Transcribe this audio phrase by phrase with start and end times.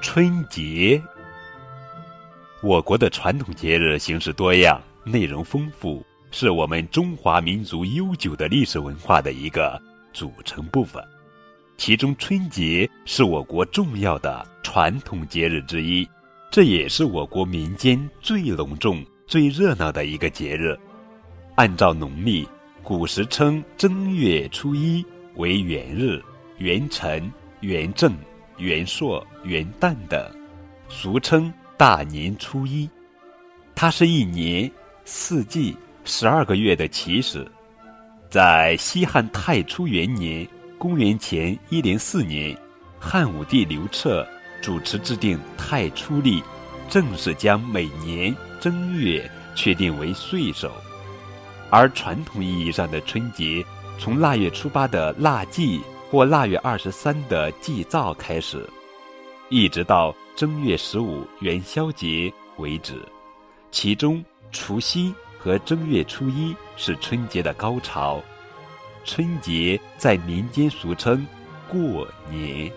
[0.00, 1.00] 春节。
[2.62, 9.80] 我国的传统节日形式多样，内容丰富，是我们中华民族悠久的历史文化的一个
[10.12, 11.02] 组成部分。
[11.76, 16.08] 其中，春节是我国重要的传统节日之一，
[16.50, 20.78] 这也是我国民间最隆重、最热闹的一个节日。
[21.56, 22.48] 按照农历，
[22.82, 25.04] 古时称正月初一
[25.36, 26.22] 为元日、
[26.56, 28.14] 元辰、元正、
[28.60, 30.22] 元朔、元旦等，
[30.90, 32.88] 俗称大年初一。
[33.74, 34.70] 它是一年
[35.06, 35.74] 四季
[36.04, 37.50] 十二个月的起始，
[38.28, 40.46] 在西汉太初元年。
[40.76, 42.56] 公元前一零四年，
[42.98, 44.26] 汉武帝刘彻
[44.62, 46.42] 主持制定太初历，
[46.88, 50.72] 正式将每年正月确定为岁首。
[51.68, 53.62] 而传统意义上的春节，
[53.98, 58.68] 从腊月初八的腊祭或腊月二十三的祭灶开始，
[59.48, 63.00] 一直到正月十五元宵节为止。
[63.70, 68.20] 其中，除夕和正月初一是春节的高潮。
[69.04, 71.24] 春节在民间俗称
[71.68, 72.68] 过年。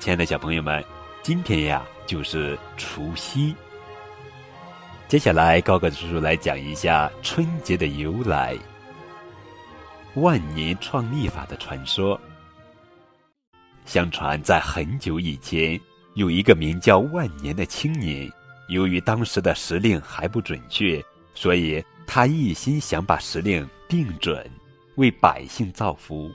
[0.00, 0.84] 亲爱的小朋友们，
[1.22, 3.54] 今天呀就是除夕。
[5.06, 8.58] 接下来，高个叔叔来讲一下春节的由来。
[10.16, 12.18] 万年创历法的传说。
[13.84, 15.78] 相传，在很久以前，
[16.14, 18.30] 有一个名叫万年的青年，
[18.68, 24.48] 由于当时的时令还不准确，所以他一心想把时令定准。
[24.96, 26.32] 为百姓造福，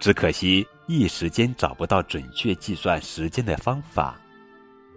[0.00, 4.20] 只可惜一时间找不到准确计算时间的方法。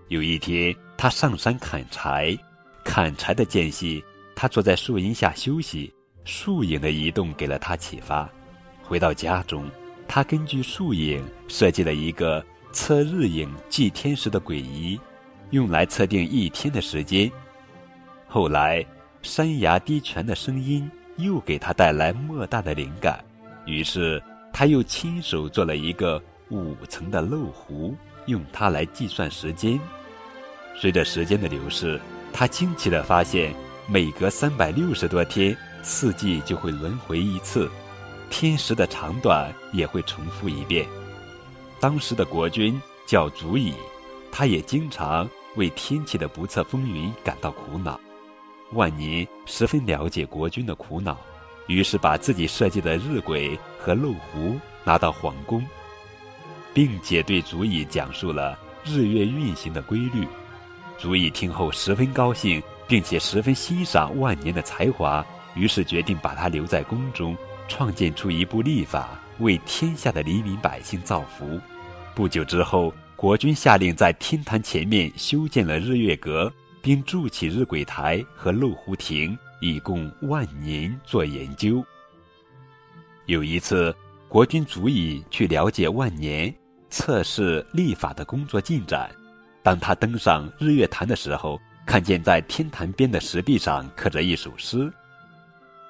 [0.07, 2.35] 有一天，他上山砍柴，
[2.83, 4.03] 砍柴的间隙，
[4.35, 5.93] 他坐在树荫下休息，
[6.27, 8.29] 树影的移动给了他启发。
[8.83, 9.67] 回到家中，
[10.07, 14.99] 他根据树影设计了一个测日影计天时的轨仪，
[15.49, 17.31] 用来测定一天的时间。
[18.27, 18.85] 后来，
[19.23, 20.87] 山崖滴泉的声音。
[21.17, 23.25] 又给他带来莫大的灵感，
[23.65, 24.21] 于是
[24.53, 26.21] 他又亲手做了一个
[26.51, 27.95] 五层的漏壶，
[28.27, 29.79] 用它来计算时间。
[30.75, 31.99] 随着时间的流逝，
[32.31, 33.51] 他惊奇地发现，
[33.87, 37.69] 每隔三百六十多天，四季就会轮回一次，
[38.29, 40.85] 天时的长短也会重复一遍。
[41.79, 43.73] 当时的国君叫祖乙，
[44.31, 47.99] 他也经常为天气的不测风云感到苦恼。
[48.73, 51.17] 万年十分了解国君的苦恼，
[51.67, 55.65] 于是把自己设计的日晷和漏壶拿到皇宫，
[56.73, 60.27] 并且对祖乙讲述了日月运行的规律。
[60.97, 65.25] 祖乙听后十分高兴，并且十分欣赏万年的才华，
[65.57, 67.35] 于是决定把他留在宫中，
[67.67, 71.59] 创建出一部历法，为天下的黎民百姓造福。
[72.13, 76.53] 不久之后，国君下令在天坛前面修建了日月阁。
[76.79, 81.83] 并筑起日晷台和漏壶亭，以供万年做研究。
[83.25, 83.93] 有一次，
[84.29, 86.53] 国君足以去了解万年
[86.89, 89.09] 测试历法的工作进展。
[89.61, 94.89] 当他登上日月潭的时候，看见在天坛边的石壁上刻着一首诗：“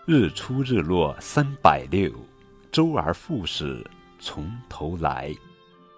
[0.10, 2.10] 日出日落三百六，
[2.72, 3.86] 周而复始
[4.20, 5.36] 从头来。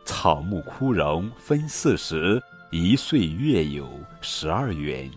[0.04, 3.88] 草木枯荣分四时。”一岁月有
[4.20, 5.08] 十二元，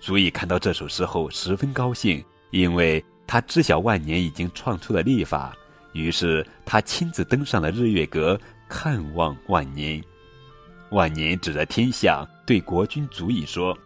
[0.00, 5.52] 足以看到这首诗后十分高兴，因为他知晓万年已经创出了历法。
[5.92, 10.00] 于是他亲自登上了日月阁，看望万年。
[10.90, 13.76] 万年指着天象，对国君足以说：“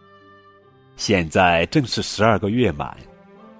[0.97, 2.95] 现在正是十二个月满，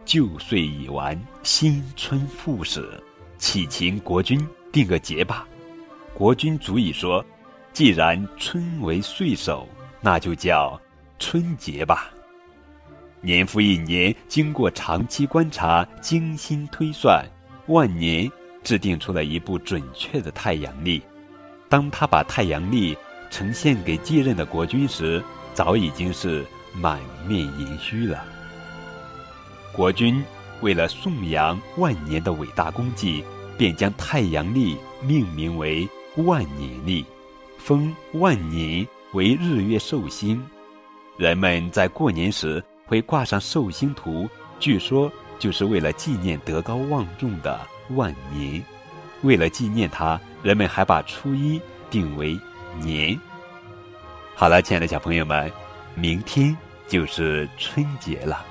[0.05, 3.03] 旧岁已完，新春复始，
[3.37, 5.47] 启请国君定个节吧。”
[6.13, 7.25] 国君足以说。
[7.73, 9.67] 既然春为岁首，
[9.99, 10.79] 那就叫
[11.19, 12.09] 春节吧。
[13.19, 17.25] 年复一年，经过长期观察、精心推算，
[17.67, 18.31] 万年
[18.63, 21.03] 制定出了一部准确的太阳历。
[21.67, 22.97] 当他把太阳历
[23.29, 25.21] 呈现给继任的国君时，
[25.53, 28.23] 早已经是满面银须了。
[29.75, 30.23] 国君
[30.61, 33.23] 为了颂扬万年的伟大功绩，
[33.57, 37.05] 便将太阳历命名为万年历。
[37.57, 40.41] 封万年为日月寿星，
[41.17, 44.29] 人们在过年时会挂上寿星图，
[44.59, 47.59] 据说就是为了纪念德高望重的
[47.95, 48.63] 万年。
[49.23, 52.39] 为了纪念他，人们还把初一定为
[52.79, 53.19] 年。
[54.35, 55.51] 好了，亲爱的小朋友们，
[55.95, 56.55] 明天
[56.87, 58.45] 就是春节了。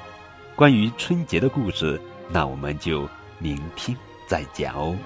[0.56, 3.08] 关于春节的故事，那我们就
[3.38, 3.96] 明天
[4.28, 4.96] 再讲哦。